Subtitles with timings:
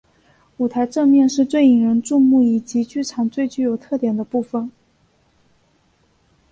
[0.57, 4.71] 舞台正面是最引人注目以及剧场最具有特点的部分。